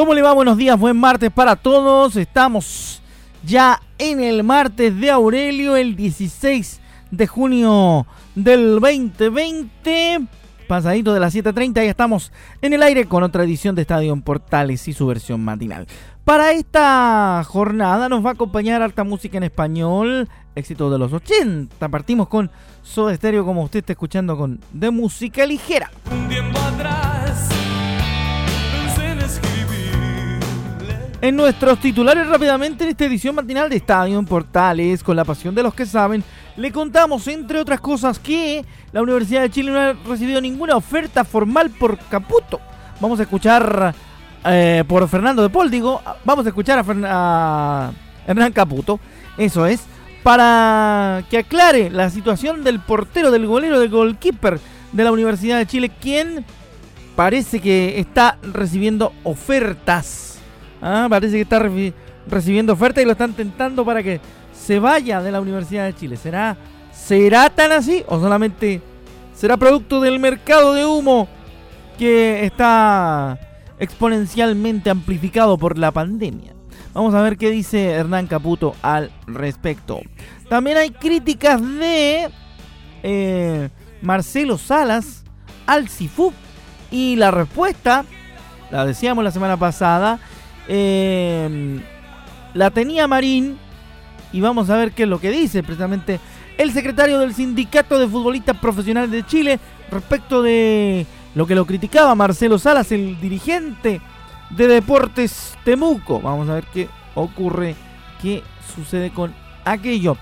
[0.00, 0.32] ¿Cómo le va?
[0.32, 2.16] Buenos días, buen martes para todos.
[2.16, 3.02] Estamos
[3.44, 10.22] ya en el martes de Aurelio, el 16 de junio del 2020.
[10.66, 12.32] Pasadito de las 7.30 y estamos
[12.62, 15.86] en el aire con otra edición de Estadio en Portales y su versión matinal.
[16.24, 21.90] Para esta jornada nos va a acompañar alta música en español, éxito de los 80.
[21.90, 22.50] Partimos con
[22.82, 25.90] Soda Stereo como usted está escuchando con de música ligera.
[26.10, 27.19] Un tiempo atrás
[31.22, 35.54] En nuestros titulares rápidamente en esta edición matinal de Estadio en Portales, con la pasión
[35.54, 36.24] de los que saben,
[36.56, 41.22] le contamos, entre otras cosas, que la Universidad de Chile no ha recibido ninguna oferta
[41.22, 42.58] formal por Caputo.
[43.00, 43.94] Vamos a escuchar
[44.46, 47.92] eh, por Fernando de Paul, digo, vamos a escuchar a, a
[48.26, 48.98] Hernán Caputo,
[49.36, 49.82] eso es,
[50.22, 54.58] para que aclare la situación del portero, del golero, del goalkeeper
[54.92, 56.46] de la Universidad de Chile, quien
[57.14, 60.29] parece que está recibiendo ofertas
[60.82, 61.62] Ah, parece que está
[62.26, 64.20] recibiendo oferta y lo están tentando para que
[64.52, 66.16] se vaya de la Universidad de Chile.
[66.16, 66.56] ¿Será,
[66.92, 68.80] ¿Será tan así o solamente
[69.34, 71.28] será producto del mercado de humo
[71.98, 73.38] que está
[73.78, 76.54] exponencialmente amplificado por la pandemia?
[76.92, 80.00] Vamos a ver qué dice Hernán Caputo al respecto.
[80.48, 82.28] También hay críticas de
[83.02, 83.68] eh,
[84.02, 85.22] Marcelo Salas
[85.66, 86.34] al CIFUP
[86.90, 88.04] y la respuesta,
[88.72, 90.18] la decíamos la semana pasada,
[90.72, 91.82] Em,
[92.54, 93.58] la tenía Marín
[94.32, 96.20] y vamos a ver qué es lo que dice precisamente
[96.58, 99.58] el secretario del Sindicato de Futbolistas Profesionales de Chile
[99.90, 104.00] respecto de lo que lo criticaba Marcelo Salas, el dirigente
[104.50, 106.20] de Deportes Temuco.
[106.20, 107.74] Vamos a ver qué ocurre,
[108.22, 110.16] qué sucede con aquello.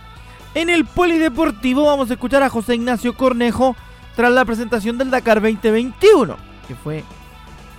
[0.54, 3.76] En el Polideportivo vamos a escuchar a José Ignacio Cornejo
[4.16, 7.04] tras la presentación del Dakar 2021, que fue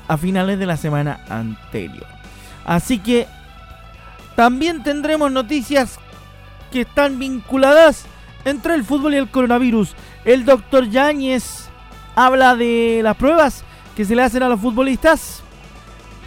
[0.07, 2.18] a finales de la semana anterior.
[2.69, 3.25] Así que
[4.35, 5.97] también tendremos noticias
[6.71, 8.05] que están vinculadas
[8.45, 9.95] entre el fútbol y el coronavirus.
[10.23, 11.67] El doctor Yáñez
[12.15, 13.63] habla de las pruebas
[13.95, 15.41] que se le hacen a los futbolistas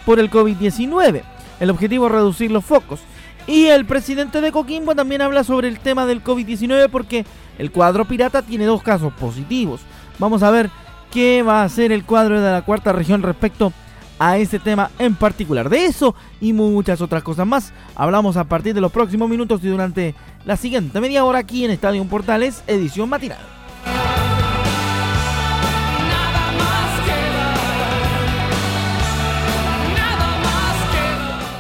[0.05, 1.23] por el COVID-19.
[1.61, 2.99] El objetivo es reducir los focos.
[3.47, 7.25] Y el presidente de Coquimbo también habla sobre el tema del COVID-19 porque
[7.57, 9.83] el cuadro pirata tiene dos casos positivos.
[10.19, 10.71] Vamos a ver
[11.13, 13.73] qué va a hacer el cuadro de la cuarta región respecto
[14.19, 15.69] a ese tema en particular.
[15.69, 19.69] De eso y muchas otras cosas más hablamos a partir de los próximos minutos y
[19.69, 20.15] durante
[20.45, 23.39] la siguiente media hora aquí en Estadio Portales, edición matinal.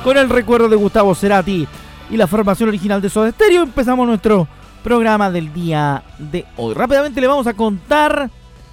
[0.05, 1.67] Con el recuerdo de Gustavo Cerati
[2.11, 4.49] y la formación original de Soda Stereo, empezamos nuestro
[4.83, 6.75] programa del día de hoy.
[6.75, 8.29] Rápidamente le vamos a contar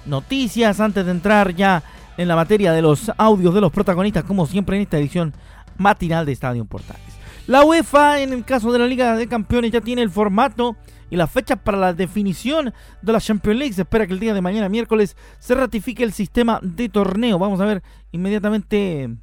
[0.06, 1.84] noticias antes de entrar ya
[2.20, 5.32] en la materia de los audios de los protagonistas, como siempre en esta edición
[5.78, 7.02] matinal de Estadio Portales.
[7.46, 10.76] La UEFA, en el caso de la Liga de Campeones, ya tiene el formato
[11.08, 13.72] y las fechas para la definición de la Champions League.
[13.72, 17.38] Se espera que el día de mañana, miércoles, se ratifique el sistema de torneo.
[17.38, 17.82] Vamos a ver
[18.12, 19.16] inmediatamente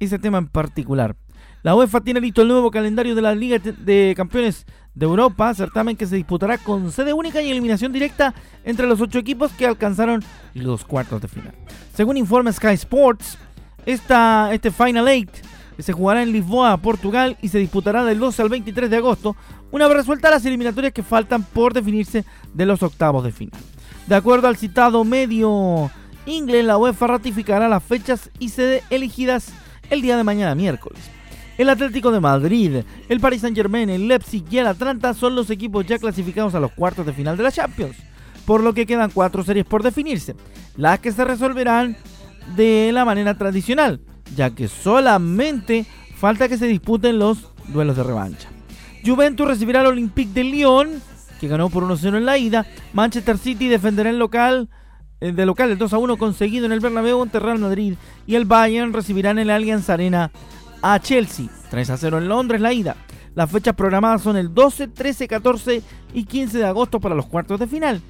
[0.00, 1.14] ese tema en particular.
[1.64, 5.96] La UEFA tiene listo el nuevo calendario de la Liga de Campeones de Europa, certamen
[5.96, 10.22] que se disputará con sede única y eliminación directa entre los ocho equipos que alcanzaron
[10.52, 11.54] los cuartos de final.
[11.94, 13.38] Según informa Sky Sports,
[13.86, 15.30] este Final Eight
[15.78, 19.34] se jugará en Lisboa, Portugal, y se disputará del 12 al 23 de agosto,
[19.70, 23.58] una vez resueltas las eliminatorias que faltan por definirse de los octavos de final.
[24.06, 25.90] De acuerdo al citado medio
[26.26, 29.50] inglés, la UEFA ratificará las fechas y sede elegidas
[29.88, 31.00] el día de mañana miércoles.
[31.56, 35.50] El Atlético de Madrid, el Paris Saint Germain, el Leipzig y el Atlanta son los
[35.50, 37.96] equipos ya clasificados a los cuartos de final de la Champions,
[38.44, 40.34] por lo que quedan cuatro series por definirse,
[40.76, 41.96] las que se resolverán
[42.56, 44.00] de la manera tradicional,
[44.34, 45.86] ya que solamente
[46.16, 48.48] falta que se disputen los duelos de revancha.
[49.06, 50.88] Juventus recibirá al Olympique de Lyon,
[51.40, 52.66] que ganó por 1-0 en la ida.
[52.94, 54.68] Manchester City defenderá el local
[55.20, 57.94] eh, de local el 2 1 conseguido en el Bernabéu ante Real Madrid
[58.26, 60.32] y el Bayern recibirán en el Allianz Arena
[60.84, 61.48] a Chelsea.
[61.70, 62.96] 3 a 0 en Londres la ida.
[63.34, 65.82] Las fechas programadas son el 12, 13, 14
[66.12, 68.02] y 15 de agosto para los cuartos de final.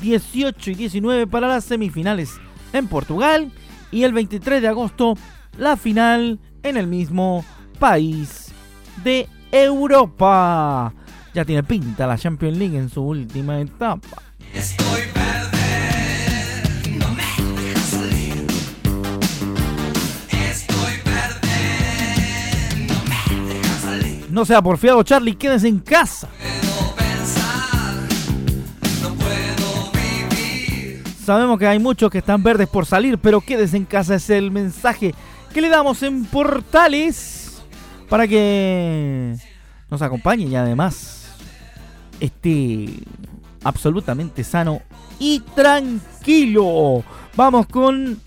[0.00, 2.32] 18 y 19 para las semifinales
[2.72, 3.52] en Portugal.
[3.92, 5.14] Y el 23 de agosto
[5.58, 7.44] la final en el mismo
[7.78, 8.52] país
[9.04, 10.94] de Europa.
[11.34, 14.22] Ya tiene pinta la Champions League en su última etapa.
[24.36, 26.28] No sea porfiado, Charlie, quédese en casa.
[31.24, 34.50] Sabemos que hay muchos que están verdes por salir, pero quédese en casa es el
[34.50, 35.14] mensaje
[35.54, 37.62] que le damos en Portales
[38.10, 39.36] para que
[39.90, 41.34] nos acompañe y además
[42.20, 42.90] esté
[43.64, 44.82] absolutamente sano
[45.18, 47.02] y tranquilo.
[47.36, 48.20] Vamos con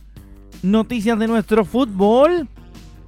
[0.64, 2.48] noticias de nuestro fútbol.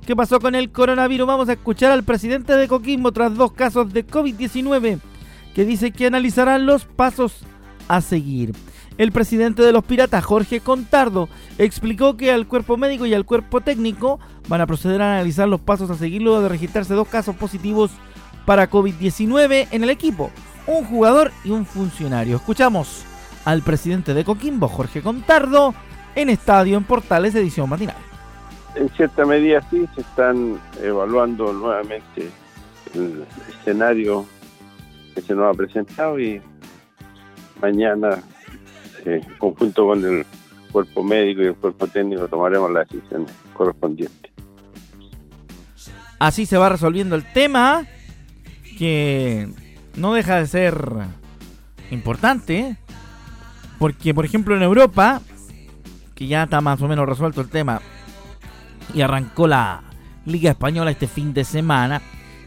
[0.05, 1.27] ¿Qué pasó con el coronavirus?
[1.27, 4.99] Vamos a escuchar al presidente de Coquimbo tras dos casos de COVID-19
[5.53, 7.41] que dice que analizarán los pasos
[7.87, 8.53] a seguir.
[8.97, 13.61] El presidente de los Piratas, Jorge Contardo, explicó que al cuerpo médico y al cuerpo
[13.61, 17.35] técnico van a proceder a analizar los pasos a seguir luego de registrarse dos casos
[17.35, 17.91] positivos
[18.45, 20.31] para COVID-19 en el equipo,
[20.65, 22.37] un jugador y un funcionario.
[22.37, 23.03] Escuchamos
[23.45, 25.75] al presidente de Coquimbo, Jorge Contardo,
[26.15, 28.10] en Estadio en Portales edición matinal
[28.75, 32.29] en cierta medida sí se están evaluando nuevamente
[32.93, 34.25] el escenario
[35.13, 36.41] que se nos ha presentado y
[37.61, 38.23] mañana,
[39.05, 40.25] en conjunto con el
[40.71, 44.31] cuerpo médico y el cuerpo técnico, tomaremos las decisiones correspondientes.
[46.19, 47.85] Así se va resolviendo el tema,
[48.77, 49.49] que
[49.95, 50.75] no deja de ser
[51.89, 52.77] importante,
[53.79, 55.21] porque por ejemplo en Europa,
[56.15, 57.81] que ya está más o menos resuelto el tema,
[58.93, 59.81] y arrancó la
[60.25, 62.01] Liga Española este fin de semana.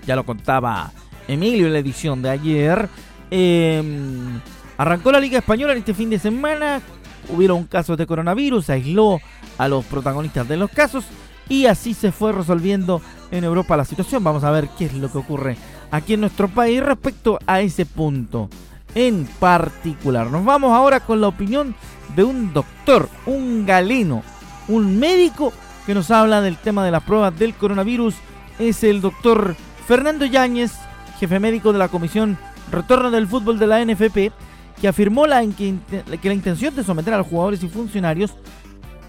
[0.06, 0.92] Ya lo contaba
[1.28, 2.88] Emilio en la edición de ayer.
[3.30, 4.40] Em,
[4.76, 6.80] arrancó la Liga Española este fin de semana.
[7.28, 9.18] Hubieron casos de coronavirus, aisló
[9.56, 11.04] a los protagonistas de los casos
[11.48, 14.22] y así se fue resolviendo en Europa la situación.
[14.22, 15.56] Vamos a ver qué es lo que ocurre
[15.90, 18.48] aquí en nuestro país respecto a ese punto
[18.94, 20.30] en particular.
[20.30, 21.74] Nos vamos ahora con la opinión
[22.14, 24.22] de un doctor, un galeno,
[24.68, 25.52] un médico
[25.86, 28.14] que nos habla del tema de las pruebas del coronavirus
[28.58, 29.54] es el doctor
[29.86, 30.72] Fernando Yáñez,
[31.18, 32.38] jefe médico de la Comisión
[32.70, 34.32] Retorno del Fútbol de la NFP,
[34.80, 35.74] que afirmó la que,
[36.22, 38.34] la intención de someter a los jugadores y funcionarios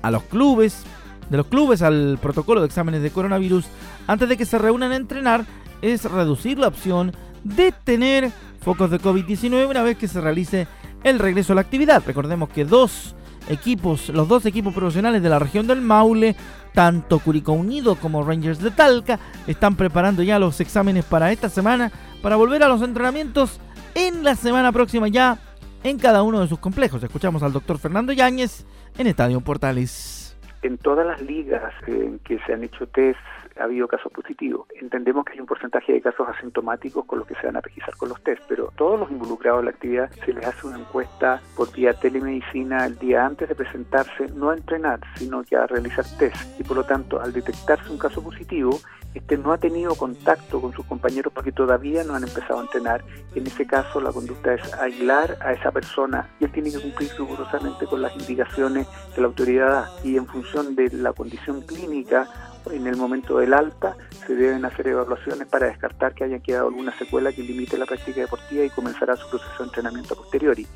[0.01, 0.83] a los clubes,
[1.29, 3.65] de los clubes al protocolo de exámenes de coronavirus
[4.07, 5.45] antes de que se reúnan a entrenar
[5.81, 7.13] es reducir la opción
[7.43, 8.31] de tener
[8.61, 10.67] focos de COVID-19 una vez que se realice
[11.03, 12.03] el regreso a la actividad.
[12.05, 13.15] Recordemos que dos
[13.49, 16.35] equipos, los dos equipos profesionales de la región del Maule,
[16.75, 19.17] tanto Curicó Unido como Rangers de Talca,
[19.47, 21.91] están preparando ya los exámenes para esta semana
[22.21, 23.59] para volver a los entrenamientos
[23.95, 25.39] en la semana próxima ya
[25.83, 27.01] en cada uno de sus complejos.
[27.01, 28.65] Escuchamos al doctor Fernando Yáñez
[28.97, 30.37] en Estadio Portales.
[30.61, 33.19] En todas las ligas en que se han hecho test
[33.59, 34.67] ha habido casos positivos.
[34.79, 37.95] Entendemos que hay un porcentaje de casos asintomáticos con los que se van a regisar
[37.95, 41.41] con los test, pero todos los involucrados en la actividad se les hace una encuesta
[41.55, 46.05] por vía telemedicina el día antes de presentarse, no a entrenar, sino que a realizar
[46.17, 46.59] test.
[46.59, 48.79] Y por lo tanto, al detectarse un caso positivo,
[49.15, 53.01] este no ha tenido contacto con sus compañeros porque todavía no han empezado a entrenar.
[53.33, 57.09] En ese caso, la conducta es aislar a esa persona y él tiene que cumplir
[57.17, 62.27] rigurosamente con las indicaciones de la autoridad y en función de la condición clínica
[62.71, 63.95] en el momento del alta
[64.25, 68.21] se deben hacer evaluaciones para descartar que haya quedado alguna secuela que limite la práctica
[68.21, 70.67] deportiva y comenzará su proceso de entrenamiento posteriori.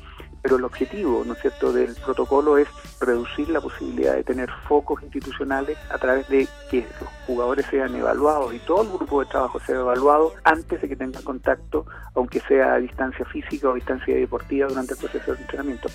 [0.42, 2.68] Pero el objetivo, ¿no es cierto?, del protocolo es
[3.00, 8.54] reducir la posibilidad de tener focos institucionales a través de que los jugadores sean evaluados
[8.54, 12.74] y todo el grupo de trabajo sea evaluado antes de que tengan contacto, aunque sea
[12.74, 15.88] a distancia física o distancia deportiva durante el proceso de entrenamiento.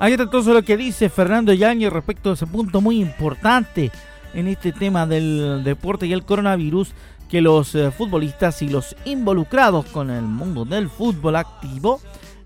[0.00, 3.92] Ahí está todo lo que dice Fernando Yañez respecto a ese punto muy importante
[4.34, 6.92] en este tema del deporte y el coronavirus
[7.28, 12.00] que los eh, futbolistas y los involucrados con el mundo del fútbol activo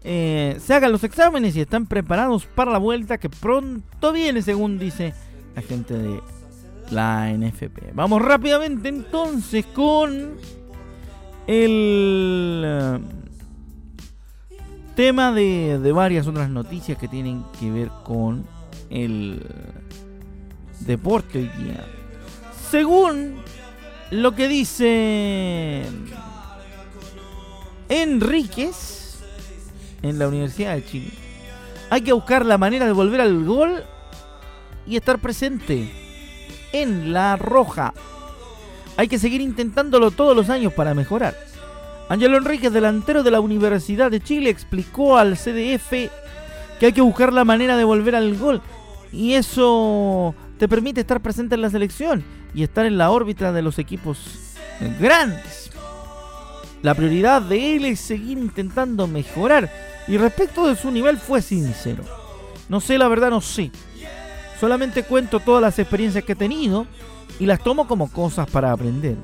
[0.05, 4.79] eh, se hagan los exámenes y están preparados para la vuelta que pronto viene, según
[4.79, 5.13] dice
[5.57, 6.21] la gente de
[6.93, 7.93] la NFP.
[7.95, 10.37] Vamos rápidamente entonces con
[11.49, 12.99] el eh,
[14.95, 18.47] tema de, de varias otras noticias que tienen que ver con
[18.91, 19.43] el
[20.81, 21.85] deporte hoy día.
[22.71, 23.37] Según
[24.11, 25.83] lo que dice
[27.89, 29.19] Enríquez
[30.03, 31.13] en la Universidad de Chile,
[31.91, 33.85] hay que buscar la manera de volver al gol
[34.87, 35.91] y estar presente
[36.73, 37.95] en la roja.
[38.97, 41.37] Hay que seguir intentándolo todos los años para mejorar.
[42.09, 45.91] Ángelo Enríquez, delantero de la Universidad de Chile, explicó al CDF
[46.79, 48.63] que hay que buscar la manera de volver al gol.
[49.13, 53.63] Y eso te permite estar presente en la selección y estar en la órbita de
[53.63, 54.55] los equipos
[55.01, 55.71] grandes.
[56.83, 59.71] La prioridad de él es seguir intentando mejorar
[60.07, 62.05] y respecto de su nivel fue sincero.
[62.69, 63.71] No sé, la verdad no sé.
[64.61, 66.87] Solamente cuento todas las experiencias que he tenido
[67.39, 69.17] y las tomo como cosas para aprender.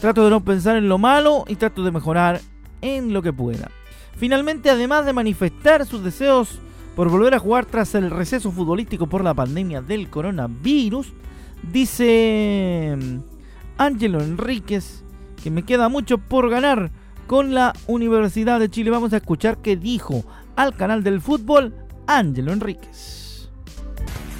[0.00, 2.40] Trato de no pensar en lo malo y trato de mejorar
[2.80, 3.70] en lo que pueda.
[4.16, 6.60] Finalmente, además de manifestar sus deseos
[6.98, 11.12] por volver a jugar tras el receso futbolístico por la pandemia del coronavirus,
[11.62, 12.98] dice
[13.76, 15.04] Ángelo Enríquez
[15.40, 16.90] que me queda mucho por ganar
[17.28, 18.90] con la Universidad de Chile.
[18.90, 20.24] Vamos a escuchar qué dijo
[20.56, 21.72] al canal del fútbol
[22.08, 23.48] Ángelo Enríquez.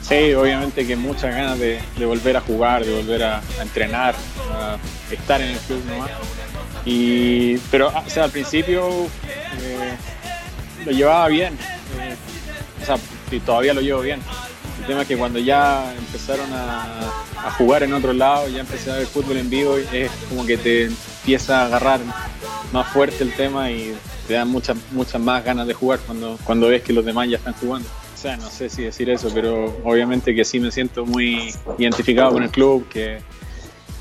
[0.03, 4.17] Sí, obviamente que muchas ganas de, volver a jugar, de volver a, entrenar,
[4.53, 4.79] a
[5.13, 6.11] estar en el club nomás.
[6.85, 8.89] Y, pero o sea, al principio
[9.63, 9.97] eh,
[10.85, 11.55] lo llevaba bien,
[12.01, 12.17] eh,
[12.81, 12.97] o sea,
[13.31, 14.21] y todavía lo llevo bien.
[14.81, 17.25] El tema es que cuando ya empezaron a,
[17.57, 20.85] jugar en otro lado, ya empecé a ver fútbol en vivo, es como que te
[20.85, 22.01] empieza a agarrar
[22.73, 23.95] más fuerte el tema y
[24.27, 27.37] te dan muchas muchas más ganas de jugar cuando, cuando ves que los demás ya
[27.37, 27.89] están jugando.
[28.15, 32.33] O sea, no sé si decir eso, pero obviamente que sí me siento muy identificado
[32.33, 33.21] con el club, que,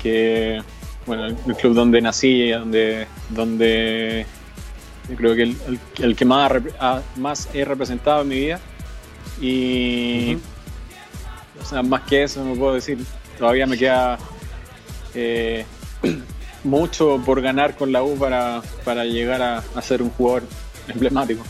[0.02, 0.60] que
[1.06, 4.26] bueno, el, club donde nací, donde, donde
[5.16, 5.54] creo que
[5.98, 6.52] el, que más,
[7.16, 8.60] más he representado en mi vida.
[9.40, 10.36] Y
[11.60, 12.98] o sea, más que eso no puedo decir.
[13.38, 14.18] Todavía me queda
[15.14, 15.64] eh,
[16.64, 20.44] mucho por ganar con la U para, para llegar a, ser un jugador
[20.88, 21.42] emblemático.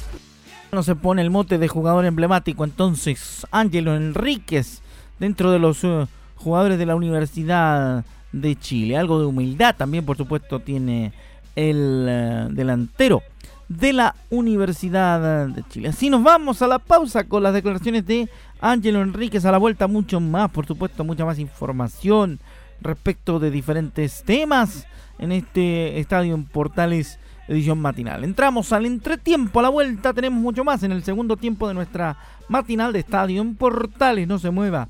[0.73, 4.83] No se pone el mote de jugador emblemático, entonces Ángelo Enríquez,
[5.19, 8.99] dentro de los uh, jugadores de la Universidad de Chile.
[8.99, 11.13] Algo de humildad también, por supuesto, tiene
[11.57, 13.23] el uh, delantero
[13.69, 15.89] de la Universidad de Chile.
[15.89, 18.29] Así nos vamos a la pausa con las declaraciones de
[18.61, 19.45] Ángelo Enríquez.
[19.45, 22.41] A la vuelta, mucho más, por supuesto, mucha más información
[22.81, 24.87] respecto de diferentes temas
[25.19, 28.25] en este estadio en Portales edición matinal.
[28.25, 32.19] Entramos al entretiempo, a la vuelta tenemos mucho más en el segundo tiempo de nuestra
[32.49, 34.29] matinal de estadio en Portales.
[34.29, 34.89] No se mueva,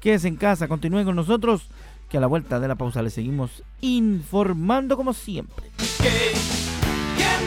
[0.00, 1.68] quédese en casa, continúe con nosotros,
[2.08, 5.70] que a la vuelta de la pausa le seguimos informando como siempre.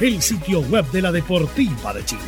[0.00, 2.22] el sitio web de la Deportiva de Chile.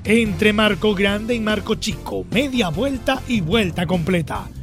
[0.03, 4.49] Entre Marco Grande y Marco Chico, media vuelta y vuelta completa.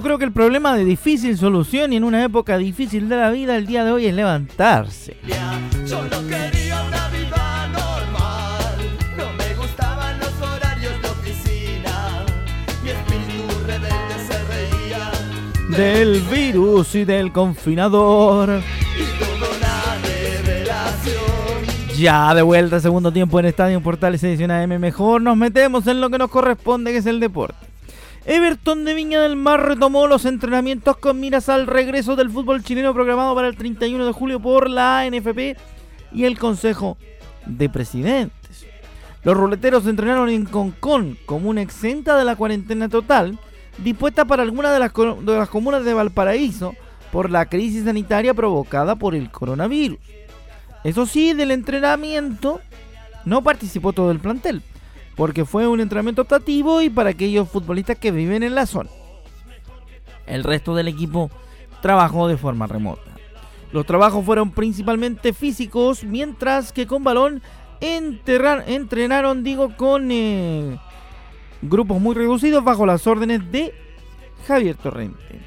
[0.00, 3.28] Yo creo que el problema de difícil solución y en una época difícil de la
[3.28, 5.14] vida el día de hoy es levantarse.
[5.22, 8.76] quería una vida normal,
[9.18, 12.24] no me gustaban los horarios de oficina,
[12.82, 18.62] mi espíritu rebelde se reía del virus y del confinador.
[21.98, 24.78] Ya de vuelta segundo tiempo en Estadio Portales edición AM.
[24.80, 27.69] Mejor nos metemos en lo que nos corresponde, que es el deporte.
[28.26, 32.92] Everton de Viña del Mar retomó los entrenamientos con miras al regreso del fútbol chileno
[32.92, 35.56] programado para el 31 de julio por la ANFP
[36.12, 36.98] y el Consejo
[37.46, 38.66] de Presidentes.
[39.22, 43.38] Los ruleteros entrenaron en Concón, comuna exenta de la cuarentena total,
[43.78, 46.74] dispuesta para algunas de las, de las comunas de Valparaíso
[47.12, 49.98] por la crisis sanitaria provocada por el coronavirus.
[50.84, 52.60] Eso sí, del entrenamiento
[53.24, 54.62] no participó todo el plantel
[55.20, 58.88] porque fue un entrenamiento optativo y para aquellos futbolistas que viven en la zona.
[60.26, 61.30] El resto del equipo
[61.82, 63.10] trabajó de forma remota.
[63.70, 67.42] Los trabajos fueron principalmente físicos, mientras que con balón
[67.82, 70.78] entrenaron, digo, con eh,
[71.60, 73.74] grupos muy reducidos bajo las órdenes de
[74.48, 75.38] Javier Torrente.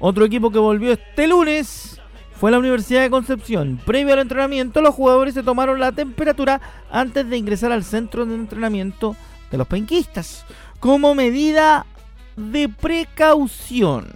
[0.00, 2.00] Otro equipo que volvió este lunes
[2.32, 3.78] fue la Universidad de Concepción.
[3.86, 8.34] Previo al entrenamiento, los jugadores se tomaron la temperatura antes de ingresar al centro de
[8.34, 9.14] entrenamiento
[9.50, 10.44] de los penquistas,
[10.78, 11.86] como medida
[12.36, 14.08] de precaución.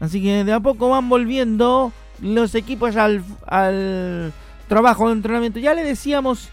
[0.00, 4.32] Así que de a poco van volviendo los equipos al, al
[4.68, 5.58] trabajo de entrenamiento.
[5.58, 6.48] Ya le decíamos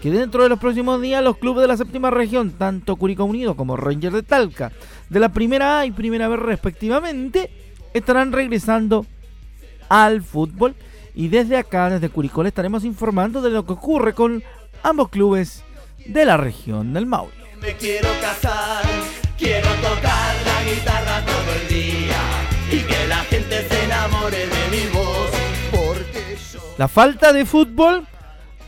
[0.00, 3.56] que dentro de los próximos días los clubes de la séptima región, tanto Curicó Unido
[3.56, 4.70] como Rangers de Talca,
[5.08, 7.50] de la primera A y primera B respectivamente,
[7.94, 9.06] estarán regresando
[9.88, 10.74] al fútbol.
[11.14, 14.42] Y desde acá, desde Curicó, le estaremos informando de lo que ocurre con
[14.82, 15.64] ambos clubes
[16.06, 17.43] de la región del Maule.
[17.64, 18.84] Me quiero casar,
[19.38, 22.18] quiero tocar la guitarra todo el día
[22.70, 25.30] y que la gente se enamore de mi voz.
[25.70, 26.36] Porque
[26.76, 28.06] La falta de fútbol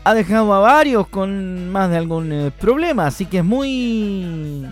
[0.03, 4.65] ha dejado a varios con más de algún eh, problema, así que es muy,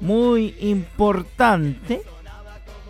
[0.00, 2.02] muy importante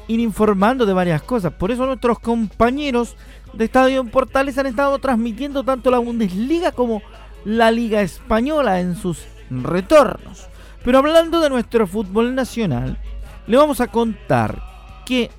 [0.09, 1.53] ir informando de varias cosas.
[1.53, 3.17] Por eso nuestros compañeros
[3.53, 7.03] de Estadio Portales han estado transmitiendo tanto la Bundesliga como
[7.45, 10.49] la Liga Española en sus retornos.
[10.85, 12.99] Pero hablando de nuestro fútbol nacional,
[13.47, 14.63] le vamos a contar
[15.07, 15.31] que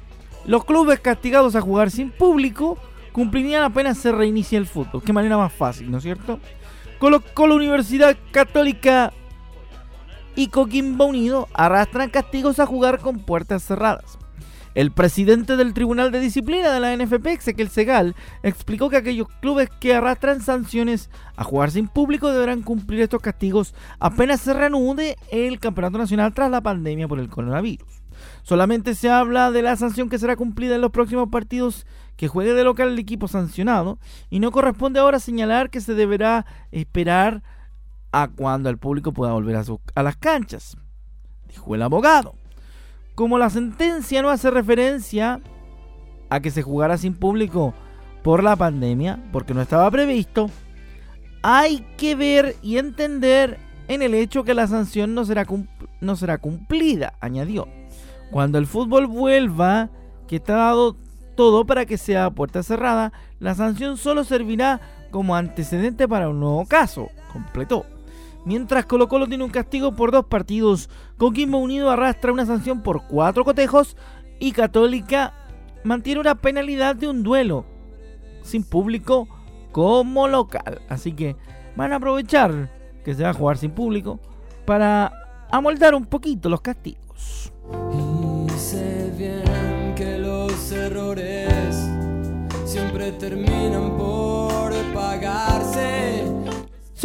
[0.46, 2.78] los clubes castigados a jugar sin público
[3.12, 5.04] cumplirían apenas se reinicia el fútbol.
[5.04, 6.40] Qué manera más fácil, ¿no es cierto?
[7.00, 9.14] Con la Universidad Católica
[10.36, 14.18] y Coquimbo Unido arrastran castigos a jugar con puertas cerradas.
[14.76, 19.70] El presidente del Tribunal de Disciplina de la NFP, Ezequiel Segal, explicó que aquellos clubes
[19.80, 25.62] que arrastran sanciones a jugar sin público deberán cumplir estos castigos apenas se reanude el
[25.62, 27.88] Campeonato Nacional tras la pandemia por el coronavirus.
[28.44, 32.54] Solamente se habla de la sanción que será cumplida en los próximos partidos que juegue
[32.54, 33.98] de local el equipo sancionado
[34.30, 37.44] y no corresponde ahora señalar que se deberá esperar
[38.12, 39.64] a cuando el público pueda volver a,
[39.96, 40.76] a las canchas,
[41.48, 42.36] dijo el abogado.
[43.16, 45.42] Como la sentencia no hace referencia
[46.30, 47.74] a que se jugara sin público
[48.24, 50.50] por la pandemia, porque no estaba previsto,
[51.42, 55.46] hay que ver y entender en el hecho que la sanción no será,
[56.02, 57.68] no será cumplida, añadió.
[58.32, 59.90] Cuando el fútbol vuelva,
[60.28, 60.98] que está dado
[61.36, 66.66] todo para que sea puerta cerrada, la sanción solo servirá como antecedente para un nuevo
[66.66, 67.86] caso, completó.
[68.46, 73.08] Mientras Colo Colo tiene un castigo por dos partidos, Coquimbo Unido arrastra una sanción por
[73.08, 73.98] cuatro cotejos
[74.40, 75.34] y Católica
[75.84, 77.66] mantiene una penalidad de un duelo
[78.44, 79.28] sin público
[79.72, 80.82] como local.
[80.88, 81.36] Así que
[81.76, 82.72] van a aprovechar
[83.04, 84.20] que se va a jugar sin público
[84.66, 85.12] para
[85.52, 87.52] amoldar un poquito los castigos.
[87.92, 88.36] Y
[89.96, 91.90] que los errores
[92.66, 96.05] siempre terminan por pagarse.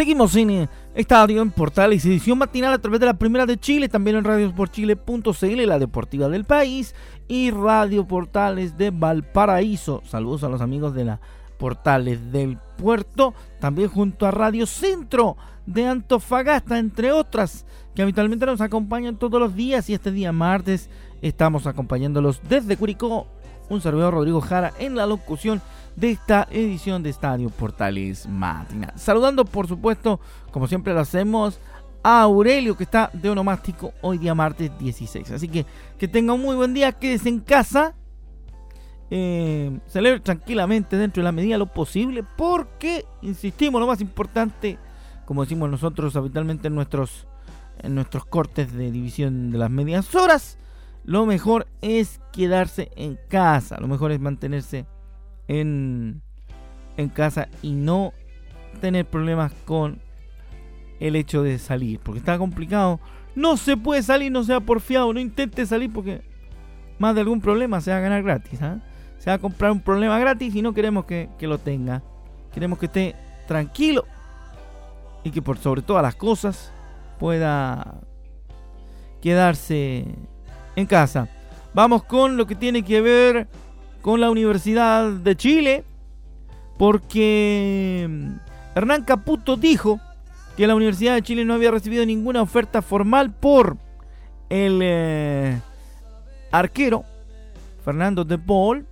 [0.01, 4.17] Seguimos en Estadio en Portales, edición matinal a través de la Primera de Chile, también
[4.17, 6.95] en radiosporchile.cl, la deportiva del país,
[7.29, 10.01] y Radio Portales de Valparaíso.
[10.07, 11.21] Saludos a los amigos de la
[11.59, 15.37] Portales del Puerto, también junto a Radio Centro
[15.67, 20.89] de Antofagasta, entre otras, que habitualmente nos acompañan todos los días y este día martes
[21.21, 23.27] estamos acompañándolos desde Curicó.
[23.69, 25.61] Un servidor Rodrigo Jara en la locución
[26.01, 28.93] de esta edición de Estadio Portales Matinal.
[28.97, 30.19] Saludando, por supuesto,
[30.51, 31.61] como siempre lo hacemos,
[32.03, 35.31] a Aurelio que está de onomástico hoy día martes 16.
[35.31, 35.67] Así que
[35.99, 37.95] que tenga un muy buen día, quédese en casa.
[39.11, 44.79] Eh, celebre tranquilamente dentro de la medida lo posible porque, insistimos, lo más importante,
[45.27, 47.27] como decimos nosotros habitualmente en nuestros,
[47.83, 50.57] en nuestros cortes de división de las medias horas,
[51.05, 54.87] lo mejor es quedarse en casa, lo mejor es mantenerse
[55.51, 56.23] en,
[57.15, 58.13] casa y no
[58.81, 59.99] tener problemas con
[61.01, 63.01] el hecho de salir, porque está complicado.
[63.35, 66.23] No se puede salir, no sea porfiado, no intente salir porque
[66.99, 68.61] más de algún problema se va a ganar gratis.
[68.63, 68.81] ¿ah?
[69.19, 72.03] Se va a comprar un problema gratis y no queremos que, que, lo tenga.
[72.53, 73.17] Queremos que esté
[73.49, 74.05] tranquilo
[75.25, 76.71] y que por sobre todas las cosas
[77.19, 78.01] pueda
[79.23, 80.05] quedarse
[80.77, 81.29] en casa.
[81.73, 83.49] Vamos con lo que tiene que ver
[84.03, 85.85] con la Universidad de Chile,
[86.79, 88.09] porque
[88.75, 90.01] Hernán Caputo dijo
[90.57, 93.77] que la Universidad de Chile no había recibido ninguna oferta formal por
[94.49, 95.61] el eh,
[96.51, 97.05] arquero
[97.85, 98.87] Fernando de Paul,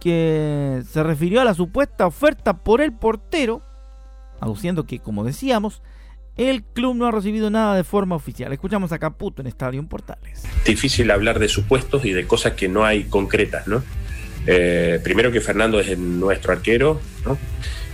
[0.00, 3.62] que se refirió a la supuesta oferta por el portero,
[4.40, 5.82] aduciendo que, como decíamos,
[6.36, 8.52] el club no ha recibido nada de forma oficial.
[8.52, 10.42] Escuchamos a Caputo en Estadio Portales.
[10.64, 13.82] Difícil hablar de supuestos y de cosas que no hay concretas, ¿no?
[14.46, 17.38] Eh, primero que Fernando es nuestro arquero, ¿no?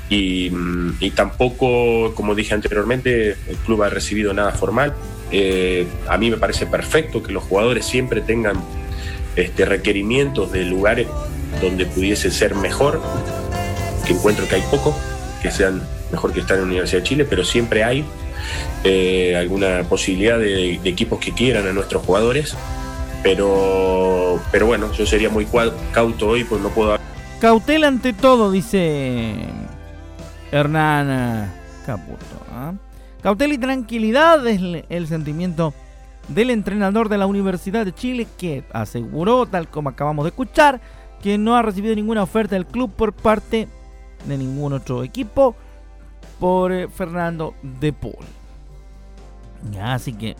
[0.08, 0.50] Y,
[0.98, 4.92] y, tampoco, como dije anteriormente, el club ha recibido nada formal.
[5.30, 8.56] Eh, a mí me parece perfecto que los jugadores siempre tengan
[9.36, 11.06] este, requerimientos de lugares
[11.60, 13.00] donde pudiese ser mejor,
[14.04, 14.98] que encuentro que hay poco,
[15.42, 18.04] que sean mejor que estar en la Universidad de Chile, pero siempre hay
[18.84, 22.56] eh, alguna posibilidad de, equipos que quieran a nuestros jugadores.
[23.22, 25.46] Pero, pero bueno, yo sería muy
[25.92, 26.98] cauto hoy, pues no puedo.
[27.40, 29.34] Cautela ante todo, dice
[30.50, 31.52] Hernán
[31.84, 32.24] Caputo.
[33.22, 33.46] ¿eh?
[33.52, 35.74] Y tranquilidad es el sentimiento
[36.28, 40.80] del entrenador de la Universidad de Chile que aseguró, tal como acabamos de escuchar,
[41.22, 43.68] que no ha recibido ninguna oferta del club por parte
[44.26, 45.54] de ningún otro equipo
[46.38, 48.24] por eh, Fernando de Paul.
[49.80, 50.36] Así que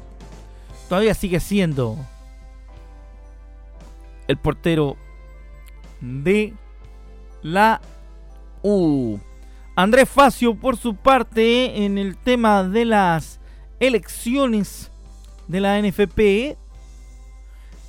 [0.88, 1.96] todavía sigue siendo
[4.26, 4.96] el portero
[6.00, 6.54] de
[7.42, 7.80] la
[8.62, 9.18] U.
[9.76, 13.40] Andrés Facio, por su parte, en el tema de las
[13.78, 14.90] elecciones
[15.48, 16.56] de la NFP,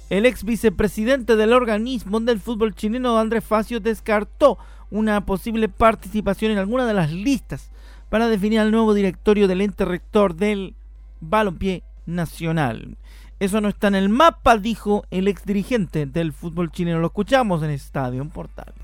[0.10, 4.58] el ex vicepresidente del organismo del fútbol chileno, Andrés Facio, descartó
[4.90, 7.71] una posible participación en alguna de las listas
[8.12, 10.76] para definir al nuevo directorio del ente rector del
[11.22, 12.98] balompié nacional.
[13.40, 17.00] Eso no está en el mapa, dijo el ex dirigente del fútbol chileno.
[17.00, 18.76] Lo escuchamos en Estadio Portales.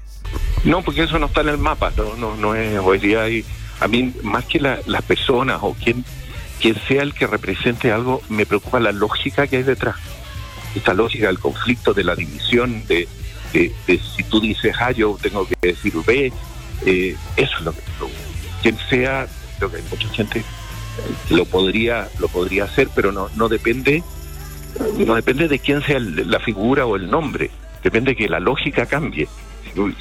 [0.64, 1.92] No, porque eso no está en el mapa.
[1.98, 3.24] No, no, no es hoy día.
[3.24, 3.44] Hay,
[3.82, 6.06] a mí, más que la, las personas o quien,
[6.62, 9.98] quien sea el que represente algo, me preocupa la lógica que hay detrás.
[10.74, 13.10] Esta lógica del conflicto, de la división, de,
[13.52, 16.32] de, de si tú dices A, yo tengo que decir B.
[16.86, 18.27] Eh, eso es lo que me preocupa.
[18.62, 20.44] Quien sea, creo que hay mucha gente
[21.30, 24.04] lo podría, lo podría hacer, pero no, no depende
[25.06, 27.50] no depende de quién sea el, la figura o el nombre,
[27.84, 29.28] depende que la lógica cambie.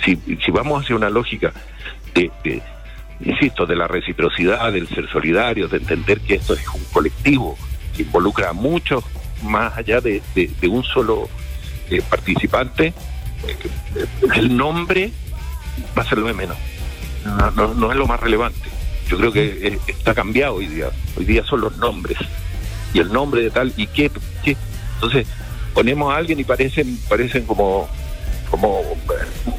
[0.05, 1.53] Si, si vamos hacia una lógica
[2.15, 2.31] de,
[3.21, 7.57] insisto, de la reciprocidad, del ser solidarios, de entender que esto es un colectivo
[7.95, 9.05] que involucra a muchos
[9.43, 10.23] más allá de
[10.69, 11.29] un solo
[11.91, 12.93] eh, participante,
[13.47, 15.13] eh, el nombre
[15.97, 16.57] va a ser lo de menos,
[17.27, 18.69] no, no, es lo más relevante.
[19.09, 20.91] Yo creo que está cambiado hoy día.
[21.17, 22.19] Hoy día son los nombres
[22.97, 24.11] y el nombre de tal y qué,
[24.43, 24.57] qué.
[24.95, 25.27] entonces
[25.75, 27.89] ponemos a alguien y parecen parecen como
[28.51, 28.81] como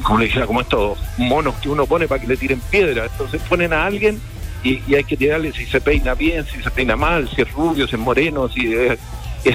[0.02, 3.40] como le dijera como estos monos que uno pone para que le tiren piedra entonces
[3.48, 4.20] ponen a alguien
[4.64, 7.86] y, hay que tirarle si se peina bien si se peina mal si es rubio
[7.86, 8.98] si es moreno si es,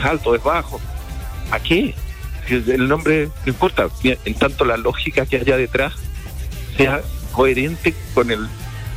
[0.05, 0.79] alto es bajo
[1.51, 1.93] a qué
[2.47, 5.93] el nombre no importa en tanto la lógica que haya detrás
[6.77, 7.01] sea
[7.33, 8.47] coherente con el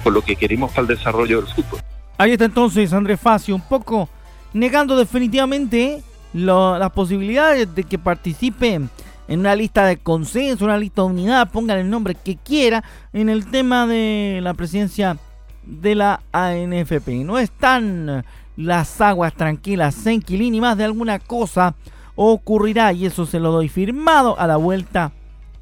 [0.05, 1.81] con lo que queremos para el desarrollo del fútbol
[2.18, 4.09] ahí está entonces Andrés Facio un poco
[4.53, 8.81] negando definitivamente las posibilidades de que participe
[9.29, 13.29] en una lista de consenso, una lista de unidad, pongan el nombre que quiera, en
[13.29, 15.18] el tema de la presidencia
[15.64, 17.25] de la ANFP.
[17.25, 18.25] No están
[18.57, 21.75] las aguas tranquilas en Quilín y más de alguna cosa
[22.14, 25.12] ocurrirá y eso se lo doy firmado a la vuelta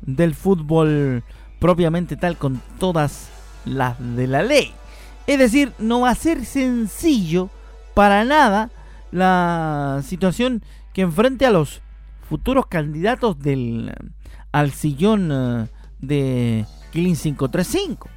[0.02, 1.24] del fútbol
[1.64, 3.30] propiamente tal con todas
[3.64, 4.74] las de la ley.
[5.26, 7.48] Es decir, no va a ser sencillo
[7.94, 8.68] para nada
[9.10, 11.80] la situación que enfrente a los
[12.28, 13.94] futuros candidatos del
[14.52, 15.66] al sillón eh,
[16.00, 18.10] de Killing 535.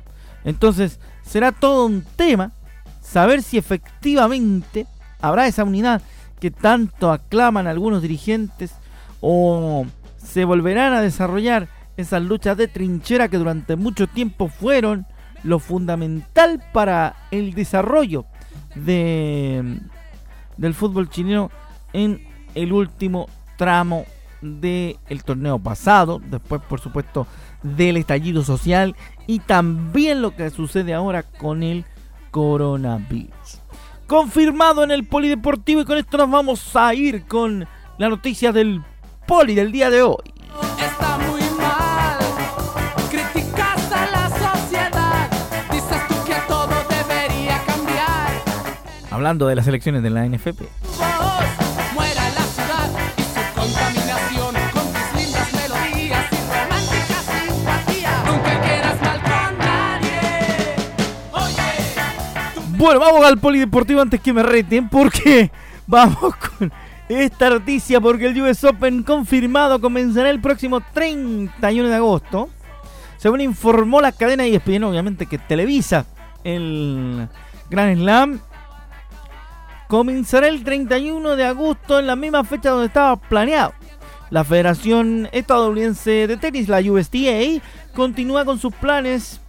[0.44, 2.52] Entonces, será todo un tema
[3.00, 4.88] saber si efectivamente
[5.22, 6.02] habrá esa unidad
[6.42, 8.74] que tanto aclaman algunos dirigentes
[9.22, 9.86] o
[10.18, 15.06] se volverán a desarrollar esas luchas de trinchera que durante mucho tiempo fueron
[15.44, 18.26] lo fundamental para el desarrollo
[18.76, 19.80] de,
[20.58, 21.52] del fútbol chileno
[21.94, 24.06] en el último tramo
[24.42, 27.28] del torneo pasado, después por supuesto
[27.64, 31.86] del estallido social y también lo que sucede ahora con el
[32.32, 33.62] coronavirus.
[34.06, 38.84] Confirmado en el polideportivo y con esto nos vamos a ir con la noticia del
[39.26, 40.34] poli del día de hoy.
[49.18, 50.62] Hablando de las elecciones de la NFP.
[50.62, 50.66] Y
[57.96, 58.02] y.
[62.78, 65.50] Bueno, vamos al polideportivo antes que me reten porque
[65.88, 66.72] vamos con
[67.10, 72.50] esta noticia porque el US Open confirmado comenzará el próximo 31 de agosto.
[73.18, 76.06] Según informó la cadena ESPN, obviamente que televisa
[76.44, 77.28] el
[77.72, 78.42] Grand Slam.
[79.88, 83.74] Comenzará el 31 de agosto en la misma fecha donde estaba planeado.
[84.30, 87.64] La Federación Estadounidense de Tenis, la USTA,
[87.96, 89.40] continúa con sus planes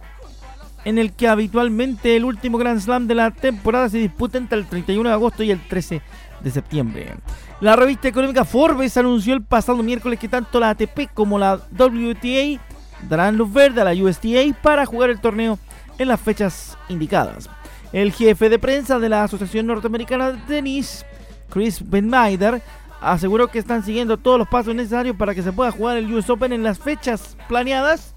[0.85, 4.67] en el que habitualmente el último Grand Slam de la temporada se disputa entre el
[4.67, 6.01] 31 de agosto y el 13
[6.41, 7.15] de septiembre.
[7.59, 12.61] La revista económica Forbes anunció el pasado miércoles que tanto la ATP como la WTA
[13.09, 15.59] darán luz verde a la USTA para jugar el torneo
[15.97, 17.49] en las fechas indicadas.
[17.91, 21.05] El jefe de prensa de la Asociación Norteamericana de Tenis,
[21.49, 22.61] Chris Benmaider,
[23.01, 26.29] aseguró que están siguiendo todos los pasos necesarios para que se pueda jugar el US
[26.29, 28.13] Open en las fechas planeadas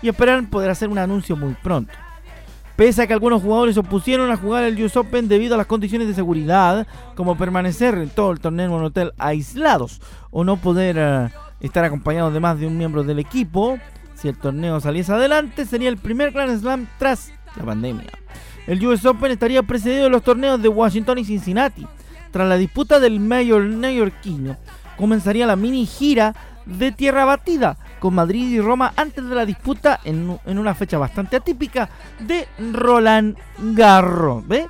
[0.00, 1.92] y esperan poder hacer un anuncio muy pronto.
[2.76, 5.66] Pese a que algunos jugadores se opusieron a jugar el US Open debido a las
[5.66, 6.86] condiciones de seguridad,
[7.16, 11.84] como permanecer en todo el torneo en un hotel aislados o no poder eh, estar
[11.84, 13.78] acompañados de más de un miembro del equipo,
[14.14, 18.12] si el torneo saliese adelante sería el primer Grand Slam tras la pandemia.
[18.66, 21.86] El US Open estaría precedido de los torneos de Washington y Cincinnati.
[22.30, 24.56] Tras la disputa del Mayor neoyorquino,
[24.96, 26.34] comenzaría la mini gira
[26.66, 31.36] de tierra batida con Madrid y Roma antes de la disputa en, una fecha bastante
[31.36, 33.36] atípica de Roland
[33.74, 34.46] Garros.
[34.46, 34.66] ¿Ve?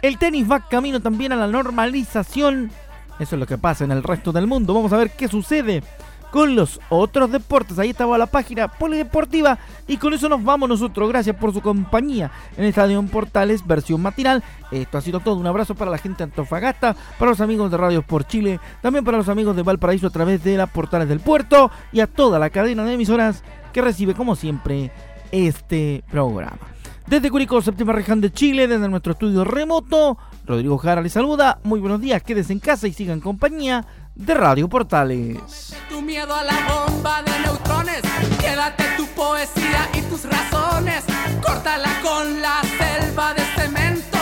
[0.00, 2.70] El tenis va camino también a la normalización.
[3.18, 4.72] Eso es lo que pasa en el resto del mundo.
[4.72, 5.82] Vamos a ver qué sucede
[6.30, 7.78] con los otros deportes.
[7.78, 11.08] Ahí estaba la página polideportiva y con eso nos vamos nosotros.
[11.08, 14.42] Gracias por su compañía en Estadio Portales, versión matinal.
[14.70, 15.36] Esto ha sido todo.
[15.36, 19.04] Un abrazo para la gente de Antofagasta, para los amigos de Radio por Chile, también
[19.04, 22.38] para los amigos de Valparaíso a través de las Portales del Puerto y a toda
[22.38, 24.90] la cadena de emisoras que recibe como siempre
[25.32, 26.58] este programa.
[27.06, 30.16] Desde Curicó, séptima región de Chile, desde nuestro estudio remoto,
[30.46, 31.58] Rodrigo Jara les saluda.
[31.64, 33.84] Muy buenos días, quédense en casa y sigan compañía
[34.20, 35.74] de Radio Portales.
[35.88, 38.02] Tu miedo a la bomba de neutrones,
[38.38, 41.04] quédate tu poesía y tus razones,
[41.42, 44.18] córtala con la selva de cemento.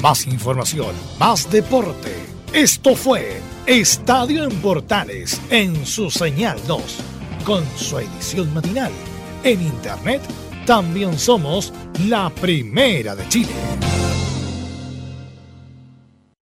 [0.00, 2.26] Más información, más deporte.
[2.52, 6.82] Esto fue Estadio en Portales en su señal 2,
[7.44, 8.92] con su edición matinal.
[9.44, 10.22] En internet
[10.66, 13.54] también somos la primera de Chile.